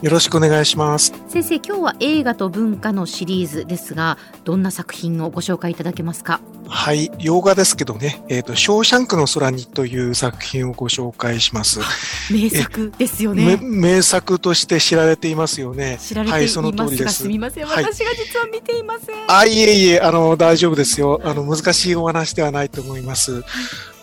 [0.00, 1.12] よろしくお願いします。
[1.28, 6.40] 先生今日は映画と文化のシリーズですがどんな作品をご紹介いただけますか？
[6.68, 8.22] はい洋画ですけどね。
[8.28, 11.80] えっ、ー、とショーシャンクの空にという作品をご紹介します。
[12.30, 13.58] 名作ですよね。
[13.60, 15.98] 名作として知られていますよね。
[16.00, 17.22] 知られていますが、はい、その通りです。
[17.22, 19.16] すみません、私が実は見ていません。
[19.26, 21.20] あいえいえあの大丈夫ですよ。
[21.24, 23.42] あの難しいお話ではないと思います。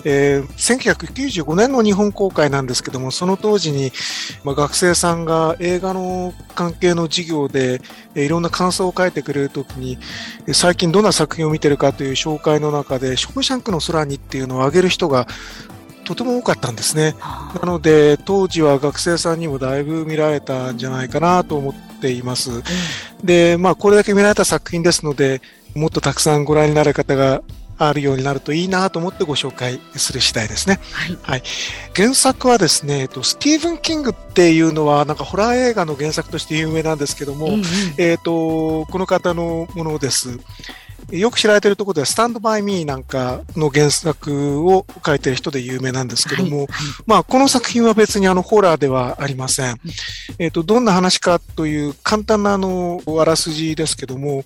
[0.05, 3.91] えー、1995年の日本公開なんですけども、その当時に、
[4.43, 7.81] まあ、学生さんが映画の関係の授業で、
[8.13, 9.97] えー、いろんな感想を書いてくれるときに、
[10.53, 15.27] 最近どんな作品を見てるかという紹介の中で、ショーシャンクの空にっていうのを挙げる人が
[16.05, 17.15] とても多かったんですね。
[17.61, 22.63] なので、当時は学生さんにもだいぶ見られたんじゃないかなと思っています。
[23.23, 25.41] で、まあ、これだけ見られた作品ですので、
[25.73, 27.41] もっとたくさんご覧になる方が
[27.77, 30.79] あるようになるといいなと思ってご紹介する次第ですね。
[30.91, 31.17] はい。
[31.21, 31.43] はい、
[31.95, 37.63] 原作はですね、スティーブン・キングっていうのは、なんかホラー映画の原作として有名なんですけども、うんうん、
[37.97, 40.39] えっ、と、この方のものです。
[41.11, 46.67] よく知られているところでは、スタンドバイミーなんかの原作を書いてる人で有名なんですけども、はい
[47.05, 49.79] まあ、この作品は別にあの、ホラーではありません。
[50.39, 54.45] えっ、ー、と、どんな話かという簡単なあの、あらすじですけども、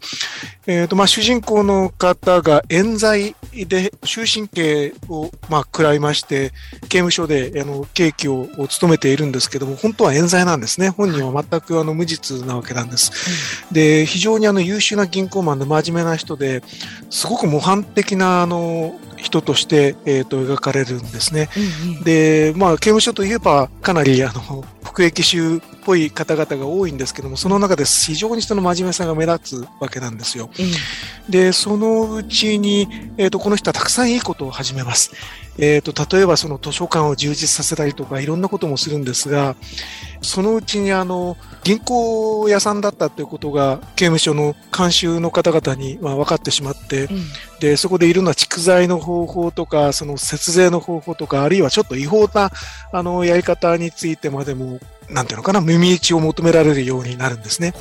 [0.67, 6.51] えっ、ー、と、まあ、主人公の方が冤罪で終身刑を、まあ、食らいまして、
[6.89, 10.89] 刑務所で、あの、刑期を務めているんですけども、本当は冤罪なんですね。
[10.89, 13.63] 本人は全くあの、無実なわけなんです。
[13.71, 16.63] で、非常にあの、優秀な銀行マンで真面目な人で、で
[17.09, 21.49] すごく模範的なあの人として、えーと、描かれるんですね。
[21.85, 30.49] うんうん、で、まあ、刑務所といえばかなりあの服役囚っぽい方々が多いんですけども、その中で非常に人の真面目さが目立つわけなんですよ。
[30.57, 35.11] うん、で、そのうちに、えーと、この人はたくさんいいことを始めます。
[35.61, 39.55] えーと、例えばその図書館を充実させたりとかいろんなこともするんですが、
[40.21, 47.23] そのうちにあの、銀行屋さんだったということが刑務所の監修の方々にまあ分かってしまって、うん、
[47.59, 52.51] で、そこでいろんな蓄財の方法とか、その節税の方法とか、あるいはちょっと違法な
[52.93, 54.79] あのやり方についてまでも、
[55.09, 57.73] なんていうのかな、耳打ちを求められるようになるんですね。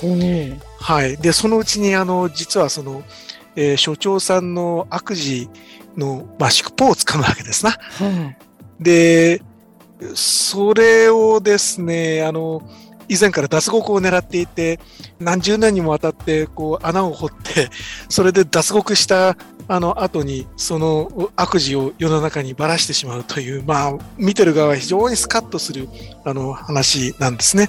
[0.80, 1.16] はい。
[1.16, 3.02] で、そのうちにあの、実はその、
[3.56, 5.48] えー、所長さんの悪事
[5.96, 7.76] の、まあ、尻尾をつかむわけですな。
[8.80, 9.42] で、
[10.14, 12.62] それをですね、あの、
[13.08, 14.78] 以前から脱獄を狙っていて、
[15.18, 17.70] 何十年にもわたってこう穴を掘って、
[18.08, 19.36] それで脱獄した
[19.66, 25.88] あの後にその悪事を世の中にばらしてしまうという、まあ、見てる側は非常にスカッとする
[26.24, 27.68] あの話なんですね。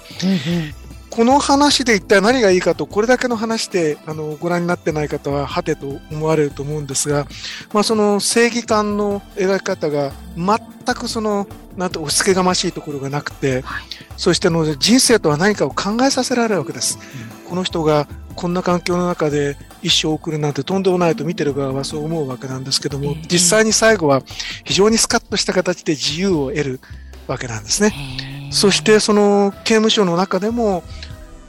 [1.09, 7.25] この話で一体何がいいかと、これだけの話であのご覧になってない方は、はてと思われると思うんですが、
[7.73, 11.47] まあ、その正義感の描き方が全くその、
[11.77, 13.83] なんと押し付けがましいところがなくて、はい、
[14.17, 16.99] そしての人生とは何かを考えさせられるわけです。
[17.43, 24.21] うん、この人がこんな環境の中で一生を送るなんてとんでもないと見てる側はそう思うわけなんですけども、実際に最後は
[24.63, 26.79] 非常にスカッとした形で自由を得る
[27.27, 27.93] わけなんですね。
[28.51, 30.83] そしてその刑務所の中でも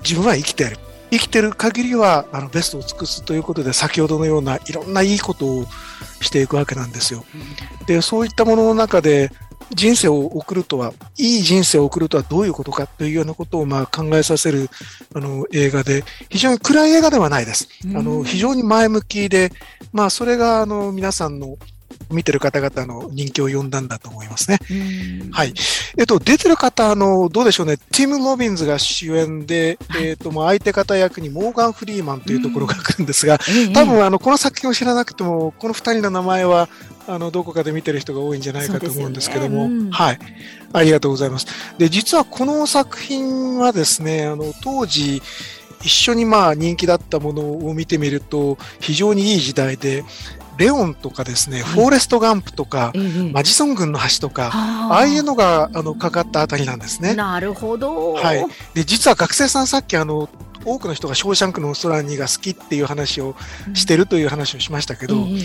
[0.03, 0.79] 自分は生きている。
[1.11, 5.65] 生きてる限りはあのベストを尽くすということで先ほどのようないろんないいことを
[6.21, 7.25] していくわけなんですよ。
[7.87, 9.33] でそういったものの中で
[9.75, 14.69] 人生を送るとは、いい人生を送るとはどういうことかというようなことをまあ考えさせる
[15.15, 17.69] あの映画で、非常に暗い映画ではないです。
[17.95, 19.53] あの非常に前向きで、
[19.93, 21.57] まあそれがあの皆さんの
[22.11, 24.59] 見てる方々の人気を呼んだんだと思いますね。
[25.31, 25.55] はい。
[25.97, 27.77] えっと、出てる方、あの、どうでしょうね。
[27.77, 33.39] ティム・ロビンズが主演で、えっと、まあ、相手方役にモーガン・フリーマンというところが来るんですが、
[33.75, 36.69] 多分、あの、この作品を知らなくても、この二人の名前は、
[37.07, 40.19] あの、どこかで見てる人が多いんじゃないかと思うんですけども、ねうん、はい。
[40.73, 41.47] ありがとうございます。
[41.79, 45.23] で、実はこの作品はですね、あの、当時、
[45.83, 50.05] 一緒にまあ人気だったものを見てみると非常にいい時代で
[50.61, 52.93] レオンとかですね、フォーレストガンプとか、
[53.33, 57.15] マジソン軍の橋とか、ああいうのがあのかかったあたりなんですね。
[57.15, 58.13] なるほど。
[58.13, 58.45] はい。
[58.75, 60.29] で、実は学生さんさっきあの、
[60.65, 63.35] 多くの人がショーシャンクの空にが好きっていう話を
[63.75, 65.43] してるという話をしましたけど、うん、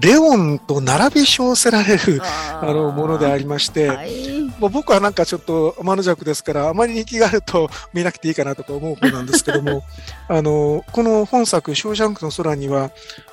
[0.00, 9.84] レオンと並び称せられるあのものでありまして、はい、まあ、僕はなんかちょっと天の弱ですからあまり人気があると見なくていいかなとか思う方なんですけども
[10.28, 12.90] あのこの本作「ショーシャンクの空」には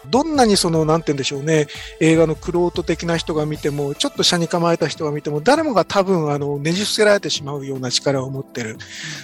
[0.09, 1.67] どんなにそのなんて言うんでしょうね
[1.99, 8.77] 映画のクロート的な人が見てもちょっと車に構えた人が見ても誰もが多分あのねじ伏せられてしまうような力を持ってる、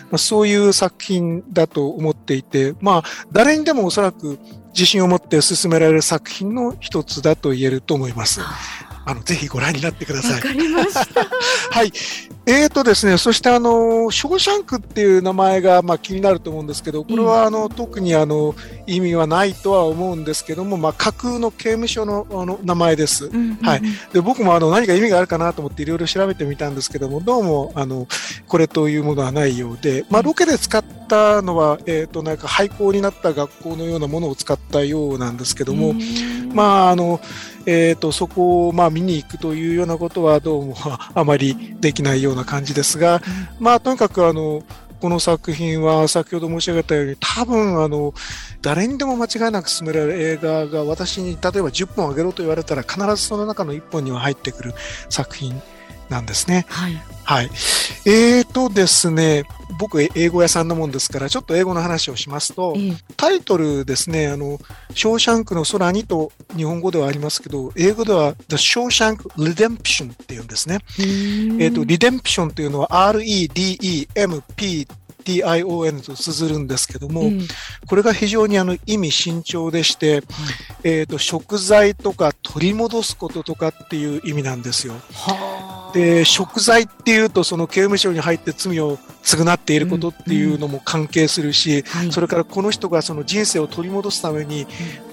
[0.09, 4.39] まあ、そういう作品だと思っていてまあ誰にでもおそらく
[4.73, 8.41] 自信を持って進められる作品の一つだと言えると思います。
[9.03, 10.31] あの、ぜひご覧になってください。
[10.33, 11.25] わかりました。
[11.71, 11.91] はい。
[12.47, 18.55] えーとですね、そしてあの、ショーシャンクっていう名前がまあ気になると思うんですけど、これはあの、特にあの、
[18.87, 23.29] 意味はないとは思うんですけども、まあ架空の刑務所のあの名前です。
[23.61, 23.81] はい。
[24.11, 28.07] で、僕もあの、何か意味があるかなと思っていろいろ調べてみたんですけども、どうもあの、
[28.47, 35.93] これというものはないようで、まあロケで使ったのは、えっ、ー、と、なんか廃校になった学校のようなものを使ったようなんですけども、
[36.55, 37.21] まああの、
[37.65, 40.75] えと、そこをまあ見に行くというようなことはどうも
[41.13, 43.21] あまりできないようような感じですが、
[43.59, 44.63] まあとにかくあの、
[45.01, 48.13] この作品は先ほど申し上げたように多分あの
[48.61, 54.73] 誰にでも間違いなく進められる映画が私に例えば10本あげろと言われたら必ずその中の1本には入ってくる
[55.09, 55.59] 作品
[56.11, 56.65] なんですね。
[56.69, 57.01] はい。
[57.23, 57.49] はい。
[58.05, 59.45] えーとですね、
[59.79, 64.59] 僕、英語屋さんのもんですから、ちょっと英語の話をしますと、えタイトルですね、あの、
[64.93, 70.79] ショーシャンクの空にと日本語ではありますけど、英語では The Shawshank Redemption っていうんですね。
[70.99, 74.87] えっ、ー、と、Redemption っていうのは R-E-D-E-M-P
[75.23, 77.47] TION と綴るんですけども、うん、
[77.87, 80.23] これが非常にあの意味慎重でして、はい、
[80.83, 84.95] えーと、食材とか取り戻すこととかっていう意味なんですよ。
[85.93, 92.05] で食材っていうとその刑務所に入って罪を償っていることっていうのも関係するし、うん。
[92.05, 94.67] うん、それからこの人がその人生を取り戻すために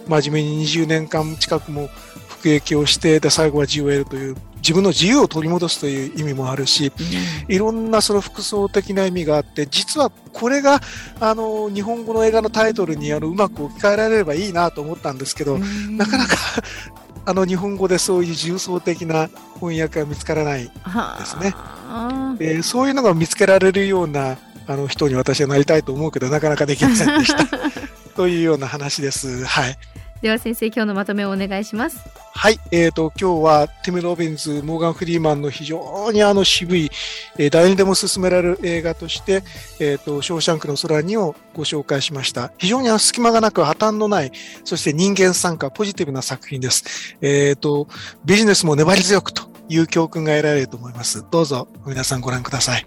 [0.07, 1.89] 真面目に20年間近くも
[2.29, 6.93] 服役をしてで最後は自由を得るという自分の自由を取り戻すという意味もあるし、
[7.49, 10.81] いろんなその複層的な意味があって、実はこれが
[11.21, 16.37] あの日本語の映画のタイトルにあのうまく置き換えられればいいなと思ったんですけど、なかなか
[17.25, 20.71] あの日本語でそういう重層的な翻訳が見つからないで
[21.27, 21.55] すね。
[22.39, 27.47] でそういうのが見つけられるようなあの人に私はなりたいと思うけど、なかなかできませんでした。
[28.15, 29.45] というような話です。
[29.45, 29.79] はい。
[30.21, 32.09] では先生、今日のまとめをお願いします。
[32.33, 36.91] はい、えっ、ー、と、今日はティム・ロビンズ、モーガン・フリーマンの非常にあの渋い、
[37.39, 39.45] えー、誰にでも勧められる映画として、
[39.79, 42.53] えっ、ー、と、ショーシャンクの空にをご紹介しました。
[42.59, 44.33] 非常に隙間がなく破綻のない、
[44.65, 47.17] そして人間参加、ポジティブな作品です。
[47.21, 47.87] えっ、と、
[48.25, 51.25] ビジネスも粘り強くという教訓が得られると思います。
[51.31, 52.87] どうぞ皆さんご覧ください。